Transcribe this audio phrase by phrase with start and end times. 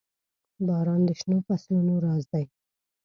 [0.67, 2.45] •باران د شنو فصلونو راز دی.